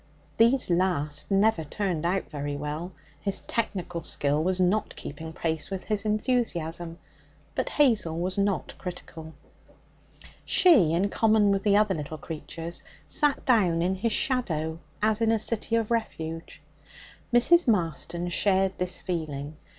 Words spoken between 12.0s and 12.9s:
creatures,